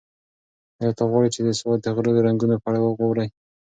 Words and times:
ایا 0.79 0.91
ته 0.97 1.03
غواړې 1.09 1.29
چې 1.35 1.39
د 1.47 1.49
سوات 1.59 1.79
د 1.81 1.87
غرو 1.95 2.11
د 2.15 2.19
رنګونو 2.27 2.55
په 2.63 2.67
اړه 2.69 2.79
واورې؟ 2.81 3.27